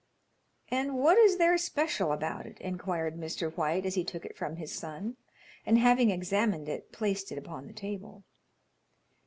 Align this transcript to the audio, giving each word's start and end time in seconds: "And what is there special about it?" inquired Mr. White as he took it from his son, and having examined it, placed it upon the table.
"And 0.69 0.97
what 0.97 1.19
is 1.19 1.37
there 1.37 1.55
special 1.59 2.11
about 2.11 2.47
it?" 2.47 2.57
inquired 2.59 3.19
Mr. 3.19 3.55
White 3.55 3.85
as 3.85 3.93
he 3.93 4.03
took 4.03 4.25
it 4.25 4.35
from 4.35 4.55
his 4.55 4.73
son, 4.73 5.15
and 5.63 5.77
having 5.77 6.09
examined 6.09 6.67
it, 6.67 6.91
placed 6.91 7.31
it 7.31 7.37
upon 7.37 7.67
the 7.67 7.73
table. 7.73 8.23